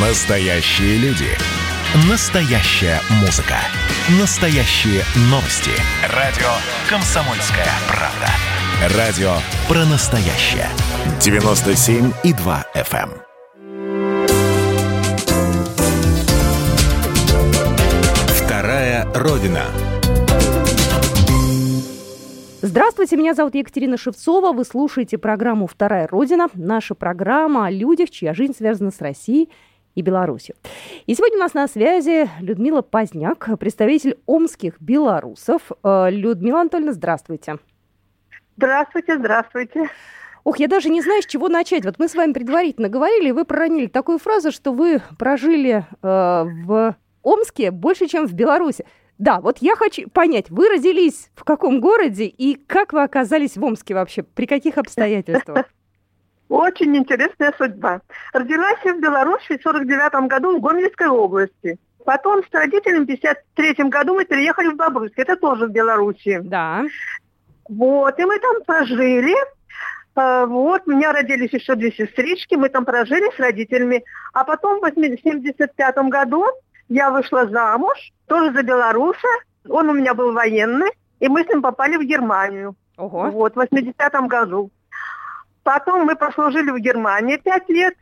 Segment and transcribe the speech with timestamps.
[0.00, 1.26] Настоящие люди.
[2.08, 3.56] Настоящая музыка.
[4.20, 5.72] Настоящие новости.
[6.14, 6.46] Радио
[6.88, 8.96] «Комсомольская правда».
[8.96, 9.32] Радио
[9.66, 10.68] про настоящее.
[11.18, 13.10] 97,2 FM.
[13.10, 13.22] эм.
[18.28, 19.64] Вторая Родина.
[22.62, 24.52] Здравствуйте, меня зовут Екатерина Шевцова.
[24.52, 26.48] Вы слушаете программу «Вторая Родина».
[26.54, 29.48] Наша программа о людях, чья жизнь связана с Россией
[29.98, 30.54] и Беларусью.
[31.06, 35.72] И сегодня у нас на связи Людмила Поздняк, представитель омских белорусов.
[35.82, 37.56] Э, Людмила Анатольевна, здравствуйте.
[38.56, 39.90] Здравствуйте, здравствуйте.
[40.44, 41.84] Ох, я даже не знаю, с чего начать.
[41.84, 45.84] Вот мы с вами предварительно говорили, и вы проронили такую фразу, что вы прожили э,
[46.02, 48.86] в Омске больше, чем в Беларуси.
[49.18, 53.64] Да, вот я хочу понять, вы родились в каком городе и как вы оказались в
[53.64, 54.22] Омске вообще?
[54.22, 55.66] При каких обстоятельствах?
[56.48, 58.00] Очень интересная судьба.
[58.32, 61.78] Родилась я в Беларуси в 49 году в Гомельской области.
[62.04, 65.18] Потом с родителями в 53 году мы переехали в Бобруйск.
[65.18, 66.40] Это тоже в Беларуси.
[66.42, 66.84] Да.
[67.68, 69.34] Вот, и мы там прожили.
[70.14, 74.04] А, Вот, у меня родились еще две сестрички, мы там прожили с родителями.
[74.32, 76.46] А потом в 1975 году
[76.88, 79.28] я вышла замуж, тоже за белоруса.
[79.68, 80.90] Он у меня был военный,
[81.20, 82.74] и мы с ним попали в Германию.
[82.96, 83.30] Ого.
[83.30, 84.70] Вот, в 80-м году.
[85.62, 87.94] Потом мы прослужили в Германии пять лет,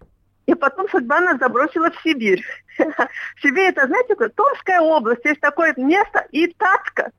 [0.47, 2.45] и потом судьба нас забросила в Сибирь.
[2.79, 7.11] В Сибирь это, знаете, Томская область, есть такое место, Итатка.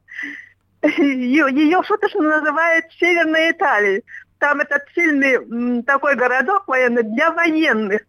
[0.81, 4.03] Ее, ее что-то что называют Северной Италией.
[4.39, 8.01] Там этот сильный такой городок военный для военных.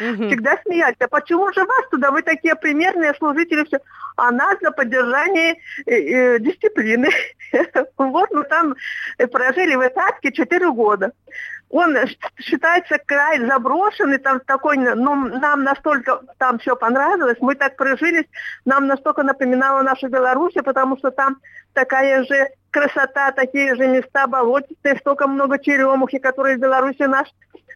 [0.00, 0.28] Мгм.
[0.28, 0.96] Всегда смеялись.
[1.00, 2.10] А почему же вас туда?
[2.10, 3.64] Вы такие примерные служители.
[3.64, 3.80] Все.
[4.16, 7.10] А нас за поддержание э, э, дисциплины.
[7.96, 8.74] Вот мы там
[9.30, 11.12] прожили в Итатке 4 года.
[11.70, 11.96] Он
[12.38, 18.26] считается край заброшенный, там такой, ну, нам настолько там все понравилось, мы так прожились,
[18.64, 21.38] нам настолько напоминало нашу Беларусь, потому что там
[21.72, 27.28] такая же красота, такие же места болотистые, столько много черемухи, которые в Беларуси наш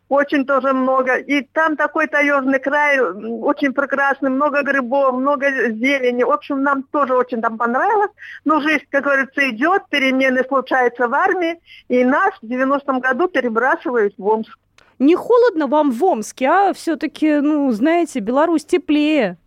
[0.09, 1.17] очень тоже много.
[1.17, 6.25] И там такой таежный край, очень прекрасный, много грибов, много зелени.
[6.25, 8.11] В общем, нам тоже очень там понравилось.
[8.45, 14.15] Но жизнь, как говорится, идет, перемены случаются в армии, и нас в 90-м году перебрасывают
[14.19, 14.59] в Омск.
[14.99, 19.39] Не холодно вам в Омске, а все-таки, ну, знаете, Беларусь теплее.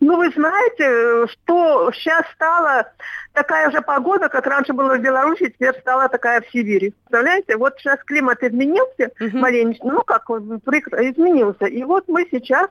[0.00, 2.92] Ну, вы знаете, что сейчас стала
[3.32, 6.90] такая же погода, как раньше было в Беларуси, теперь стала такая в Сибири.
[6.90, 9.38] Представляете, вот сейчас климат изменился, Мгм.
[9.38, 11.66] маленечко, ну как изменился.
[11.66, 12.68] И вот мы сейчас,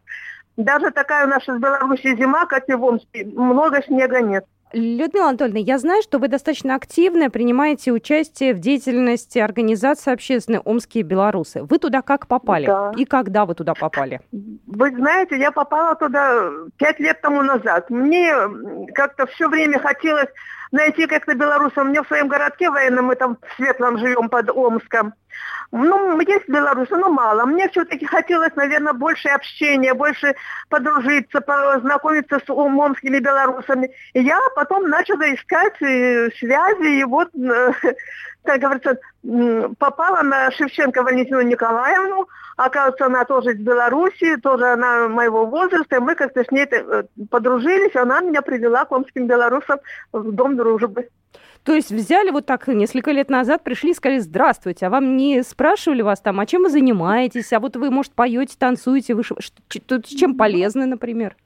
[0.57, 4.45] даже такая у нас в Беларуси зима, как и в Омске, много снега нет.
[4.73, 11.03] Людмила Анатольевна, я знаю, что вы достаточно активно принимаете участие в деятельности организации общественной «Омские
[11.03, 11.63] белорусы».
[11.63, 12.65] Вы туда как попали?
[12.65, 12.91] Да.
[12.97, 14.19] И когда вы туда попали?
[14.31, 17.91] Вы знаете, я попала туда пять лет тому назад.
[17.91, 18.33] Мне
[18.95, 20.29] как-то все время хотелось
[20.73, 21.85] найти как-то белорусов.
[21.85, 25.13] Мне в своем городке военном, мы там в Светлом живем под Омском.
[25.71, 27.45] Ну, есть белорусы, но мало.
[27.45, 30.35] Мне все-таки хотелось, наверное, больше общения, больше
[30.69, 33.91] подружиться, познакомиться с ом- омскими белорусами.
[34.13, 37.71] И я потом начала искать э, связи, и вот, э,
[38.43, 38.97] как говорится,
[39.77, 42.27] попала на Шевченко Валентину Николаевну.
[42.55, 45.95] Оказывается, она тоже из Беларуси, тоже она моего возраста.
[45.95, 49.79] И мы как-то с ней э, подружились, она меня привела к омским белорусам
[50.11, 51.09] в Дом дружбы.
[51.63, 55.43] То есть взяли вот так несколько лет назад, пришли и сказали «Здравствуйте», а вам не
[55.43, 59.35] спрашивали вас там, а чем вы занимаетесь, а вот вы, может, поете, танцуете, вы ш-
[59.69, 61.37] чем полезны, например?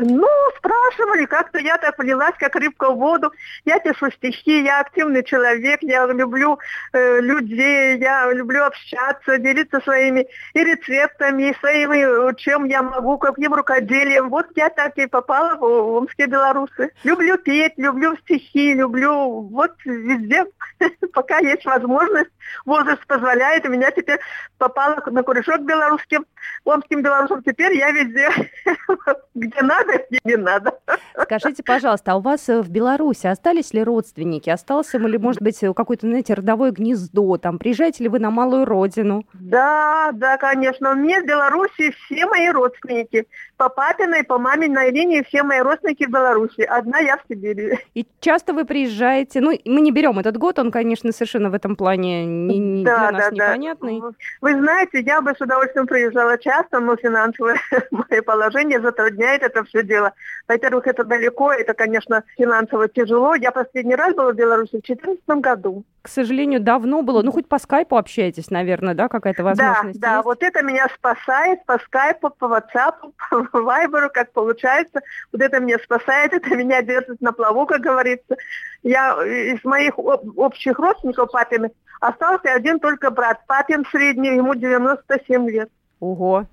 [0.00, 3.32] Ну, спрашивали, как-то я так влилась, как рыбка в воду.
[3.64, 6.58] Я пишу стихи, я активный человек, я люблю
[6.92, 13.54] э, людей, я люблю общаться, делиться своими и рецептами, и своими, чем я могу, каким
[13.54, 14.28] рукоделием.
[14.28, 16.90] Вот я так и попала в омские белорусы.
[17.04, 20.46] Люблю петь, люблю стихи, люблю вот везде,
[21.12, 22.30] пока есть возможность,
[22.64, 23.68] возраст позволяет.
[23.68, 24.20] Меня теперь
[24.58, 26.24] попала на корешок белорусским,
[26.64, 27.42] омским белорусам.
[27.42, 28.28] Теперь я везде,
[29.34, 30.78] где надо, где не надо.
[31.20, 34.50] Скажите, пожалуйста, а у вас э, в Беларуси остались ли родственники?
[34.50, 37.36] Остался ли, может быть, э, какое-то, знаете, родовое гнездо?
[37.38, 39.24] Там приезжаете ли вы на малую родину?
[39.34, 40.92] Да, да, конечно.
[40.92, 43.26] У меня в Беларуси все мои родственники.
[43.62, 46.62] По папиной, по маминой линии все мои родственники в Беларуси.
[46.62, 47.78] Одна я в Сибири.
[47.94, 49.40] И часто вы приезжаете?
[49.40, 53.10] Ну, мы не берем этот год, он, конечно, совершенно в этом плане не, не- Да,
[53.10, 53.46] для нас да, да.
[53.46, 54.02] непонятный.
[54.40, 57.56] Вы знаете, я бы с удовольствием приезжала часто, но финансовое
[57.92, 60.12] мое положение затрудняет это все дело.
[60.48, 63.36] Во-первых, это далеко, это, конечно, финансово тяжело.
[63.36, 65.84] Я последний раз была в Беларуси в 2014 году.
[66.02, 67.22] К сожалению, давно было.
[67.22, 71.64] Ну, хоть по скайпу общаетесь, наверное, да, какая-то возможность Да, да, вот это меня спасает
[71.64, 72.94] по скайпу, по WhatsApp,
[73.52, 75.00] по вайберу, как получается.
[75.30, 78.36] Вот это меня спасает, это меня держит на плаву, как говорится.
[78.82, 81.70] Я из моих общих родственников папиных
[82.00, 83.46] остался один только брат.
[83.46, 85.70] Папин средний, ему 97 лет.
[86.00, 86.46] Ого,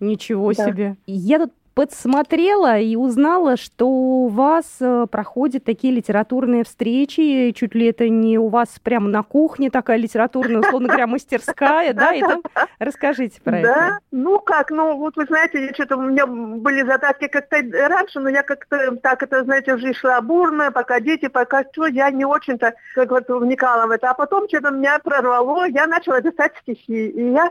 [0.00, 0.64] ничего да.
[0.64, 0.96] себе.
[1.06, 7.86] Я тут подсмотрела и узнала, что у вас э, проходят такие литературные встречи, чуть ли
[7.86, 12.42] это не у вас прямо на кухне такая литературная, условно говоря, мастерская, да, и там
[12.78, 13.68] расскажите про это.
[13.68, 17.56] Да, ну как, ну вот вы знаете, что-то у меня были задатки как-то
[17.88, 22.10] раньше, но я как-то так это, знаете, жизнь шла бурная, пока дети, пока что, я
[22.10, 26.52] не очень-то как вот вникала в это, а потом что-то меня прорвало, я начала писать
[26.62, 27.50] стихи, и я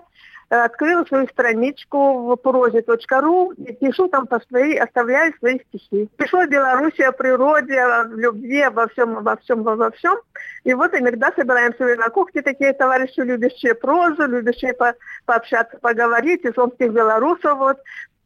[0.54, 6.10] открыла свою страничку в прозе.ру и пишу там по своей, оставляю свои стихи.
[6.18, 10.18] Пишу о Беларуси, о природе, о любви, обо всем, обо всем, обо всем.
[10.64, 14.94] И вот иногда собираемся на кухне такие товарищи, любящие прозу, любящие по,
[15.26, 17.78] пообщаться, поговорить, из омских белорусов, вот,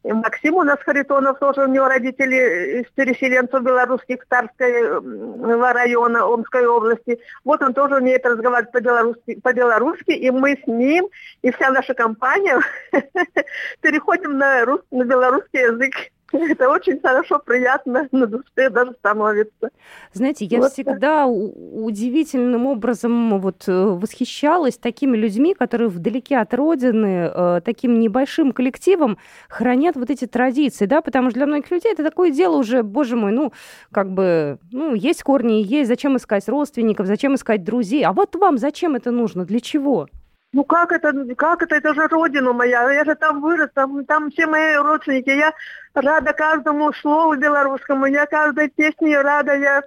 [0.04, 6.66] и Максим у нас Харитонов тоже, у него родители из переселенцев белорусских Старского района Омской
[6.66, 7.18] области.
[7.44, 11.08] Вот он тоже умеет разговаривать по-белорусски, по-белорусски и мы с ним
[11.42, 12.60] и вся наша компания
[13.80, 15.94] переходим на, рус, на белорусский язык.
[16.32, 19.70] Это очень хорошо, приятно, на душе даже становится.
[20.12, 21.28] Знаете, я вот всегда так.
[21.28, 29.16] удивительным образом вот э, восхищалась такими людьми, которые вдалеке от родины, э, таким небольшим коллективом
[29.48, 33.16] хранят вот эти традиции, да, потому что для многих людей это такое дело уже, боже
[33.16, 33.52] мой, ну,
[33.90, 38.58] как бы, ну, есть корни, есть, зачем искать родственников, зачем искать друзей, а вот вам
[38.58, 40.08] зачем это нужно, для чего?
[40.52, 44.30] Ну как это, как это, это же родина моя, я же там вырос, там, там
[44.30, 45.52] все мои родственники, я
[45.92, 49.82] рада каждому слову белорусскому, я каждой песне рада, я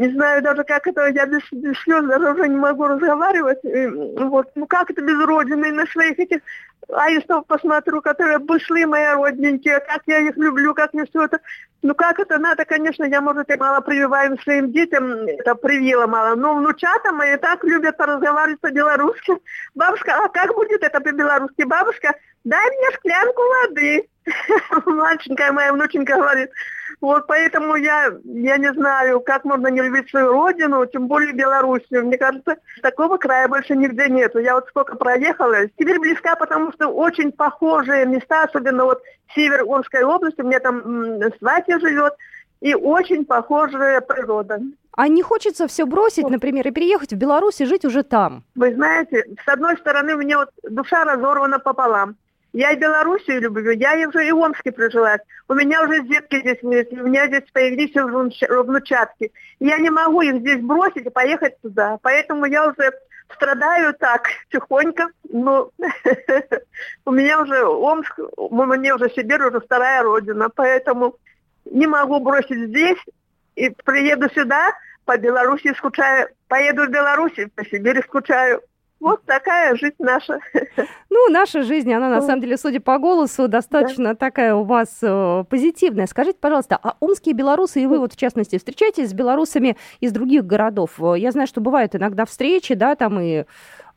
[0.00, 3.58] не знаю даже, как это, я без, без слез даже уже не могу разговаривать.
[3.64, 6.40] И, вот, ну как это без родины, на своих этих
[6.88, 11.40] аистов посмотрю, которые бышли мои родненькие, как я их люблю, как мне все это.
[11.82, 16.34] Ну как это надо, конечно, я, может, и мало прививаю своим детям, это привила мало,
[16.34, 19.34] но внучата мои так любят поразговаривать по-белорусски.
[19.74, 21.64] Бабушка, а как будет это по-белорусски?
[21.64, 22.14] Бабушка,
[22.44, 24.08] дай мне шклянку воды.
[24.86, 26.50] Мальченькая моя внученька говорит,
[27.00, 32.06] вот поэтому я, я не знаю, как можно не любить свою родину, тем более Белоруссию.
[32.06, 34.38] Мне кажется, такого края больше нигде нету.
[34.38, 35.56] Я вот сколько проехала.
[35.78, 39.02] Сибирь близка, потому что очень похожие места, особенно вот
[39.34, 42.14] север Омской области, у меня там сватья живет,
[42.60, 44.60] и очень похожая природа.
[44.92, 48.44] А не хочется все бросить, например, и переехать в Беларусь и жить уже там?
[48.54, 52.16] Вы знаете, с одной стороны, у меня вот душа разорвана пополам.
[52.52, 55.20] Я и Белоруссию люблю, я уже и в Омске прижилась.
[55.48, 59.32] У меня уже детки здесь есть, у меня здесь появились внучатки.
[59.60, 61.98] Я не могу их здесь бросить и поехать туда.
[62.02, 62.92] Поэтому я уже
[63.34, 65.10] страдаю так, тихонько.
[65.28, 65.70] Но
[67.04, 70.48] у меня уже Омск, мне уже Сибирь, уже вторая родина.
[70.48, 71.16] Поэтому
[71.64, 72.98] не могу бросить здесь
[73.54, 74.72] и приеду сюда,
[75.04, 76.28] по Беларуси скучаю.
[76.48, 78.60] Поеду в Беларусь, по Сибири скучаю.
[79.00, 80.40] Вот такая жизнь наша.
[81.08, 84.14] Ну, наша жизнь, она на самом деле, судя по голосу, достаточно да.
[84.14, 86.06] такая у вас э, позитивная.
[86.06, 90.46] Скажите, пожалуйста, а омские белорусы и вы вот в частности встречаетесь с белорусами из других
[90.46, 90.92] городов?
[91.16, 93.44] Я знаю, что бывают иногда встречи, да, там и Э,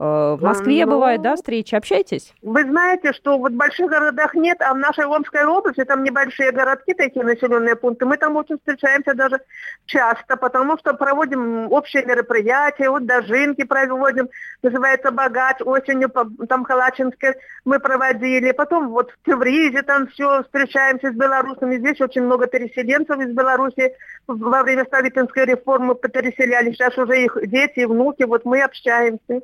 [0.03, 2.33] в Москве ну, бывают, да, встречи, общаетесь?
[2.41, 6.51] Вы знаете, что вот в больших городах нет, а в нашей Омской области там небольшие
[6.51, 9.39] городки, такие населенные пункты, мы там очень встречаемся даже
[9.85, 14.27] часто, потому что проводим общие мероприятия, вот дожинки проводим,
[14.61, 16.11] называется «Богач», осенью
[16.49, 22.23] там Халачинской мы проводили, потом вот в Тевризе там все встречаемся с белорусами, здесь очень
[22.23, 23.93] много переселенцев из Беларуси
[24.27, 29.41] во время Столыпинской реформы переселялись, сейчас уже их дети и внуки, вот мы общаемся.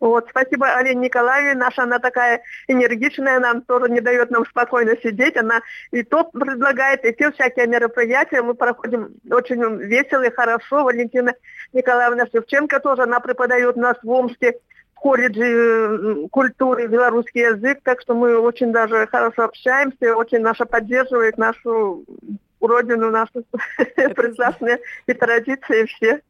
[0.00, 5.36] Вот, спасибо Алене Николаевне, наша она такая энергичная, нам тоже не дает нам спокойно сидеть,
[5.36, 10.84] она и то предлагает, и те всякие мероприятия, мы проходим очень весело и хорошо.
[10.84, 11.34] Валентина
[11.72, 14.58] Николаевна Шевченко тоже, она преподает у нас в Омске
[14.94, 21.38] в колледже культуры белорусский язык, так что мы очень даже хорошо общаемся, очень наша поддерживает
[21.38, 22.04] нашу
[22.60, 23.44] родину, наши
[23.96, 26.20] прекрасные и традиции все.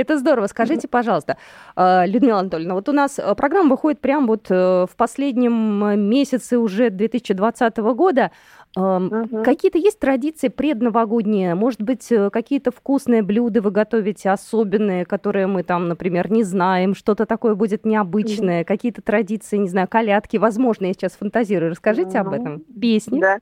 [0.00, 0.46] Это здорово.
[0.46, 1.36] Скажите, пожалуйста,
[1.76, 5.96] а, Людмила Анатольевна, вот у нас э, программа выходит прямо вот э, в последнем э,
[5.96, 8.30] месяце уже 2020 года.
[8.76, 9.42] Угу.
[9.44, 11.54] Какие-то есть традиции предновогодние?
[11.54, 17.24] Может быть, какие-то вкусные блюда вы готовите особенные, которые мы там, например, не знаем, что-то
[17.24, 18.66] такое будет необычное, угу.
[18.66, 21.70] какие-то традиции, не знаю, колядки, возможно, я сейчас фантазирую.
[21.70, 22.28] Расскажите угу.
[22.28, 22.60] об этом.
[22.60, 23.20] Песни.
[23.20, 23.38] Да.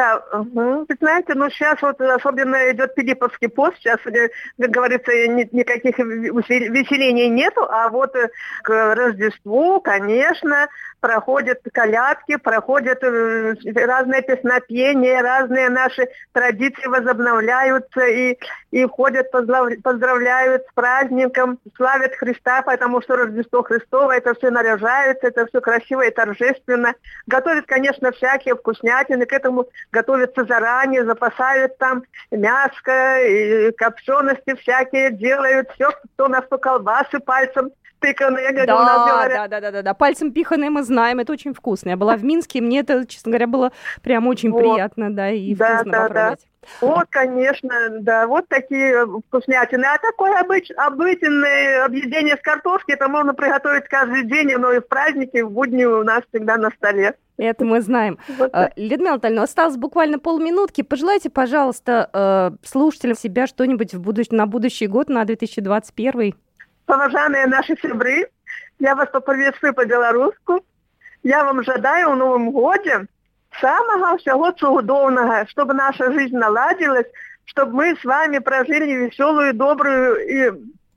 [0.00, 5.46] Да, вы знаете, ну сейчас вот особенно идет Филипповский пост, сейчас, э, как говорится, ни,
[5.52, 8.30] никаких веселений нету, а вот э,
[8.62, 10.68] к Рождеству, конечно,
[11.00, 18.38] проходят колядки, проходят э, разные песнопения, разные наши традиции возобновляются и,
[18.70, 25.46] и ходят, поздравляют с праздником, славят Христа, потому что Рождество Христово, это все наряжается, это
[25.46, 26.94] все красиво и торжественно.
[27.26, 35.70] Готовят, конечно, всякие вкуснятины, к этому готовятся заранее, запасают там мяско, и копчености всякие делают,
[35.74, 37.70] все, кто на что колбасы пальцем
[38.00, 39.36] пиканые, как да, у нас говорят.
[39.36, 39.94] Да, да, да, да, да.
[39.94, 41.90] Пальцем пиханые мы знаем, это очень вкусно.
[41.90, 44.60] Я была в Минске, мне это, честно говоря, было прям очень вот.
[44.60, 46.40] приятно, да, и да, вкусно да, попробовать.
[46.40, 46.46] Да.
[46.80, 49.84] Вот, конечно, да, вот такие вкуснятины.
[49.84, 54.88] А такое обыч, обыденное объедение с картошки, это можно приготовить каждый день, но и в
[54.88, 57.14] праздники, в будни у нас всегда на столе.
[57.40, 58.18] Это мы знаем.
[58.36, 60.82] Вот а, Людмила Анатольевна, осталось буквально полминутки.
[60.82, 64.26] Пожелайте, пожалуйста, э, слушателям себя что-нибудь в будущ...
[64.30, 66.34] на будущий год, на 2021
[66.84, 68.28] Поважанные наши сябры,
[68.78, 70.62] я вас поприветствую по-белоруску.
[71.22, 73.06] Я вам жадаю в Новом годе
[73.58, 77.06] самого всего чудовного, чтобы наша жизнь наладилась,
[77.46, 80.52] чтобы мы с вами прожили веселую, добрую и э,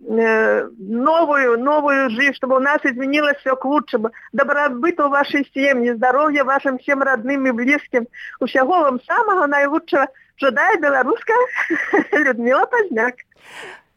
[0.08, 4.12] новую, новую жизнь, чтобы у нас изменилось все к лучшему.
[4.32, 8.08] Добробыта у вашей семьи, здоровья вашим всем родным и близким.
[8.40, 10.08] У всего вам самого наилучшего.
[10.38, 11.38] Жадаю белорусская
[12.12, 13.16] Людмила Поздняк.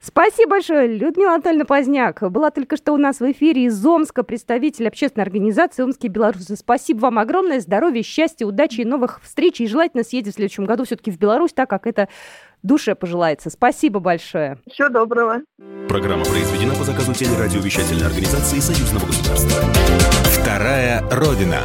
[0.00, 2.22] Спасибо большое, Людмила Анатольевна Поздняк.
[2.30, 6.54] Была только что у нас в эфире из Омска представитель общественной организации «Омские белорусы».
[6.56, 7.60] Спасибо вам огромное.
[7.60, 9.60] Здоровья, счастья, удачи и новых встреч.
[9.60, 12.08] И желательно съездить в следующем году все-таки в Беларусь, так как это
[12.62, 13.50] душе пожелается.
[13.50, 14.58] Спасибо большое.
[14.70, 15.42] Всего доброго.
[15.88, 19.62] Программа произведена по заказу телерадиовещательной организации Союзного государства.
[20.24, 21.60] Вторая Родина.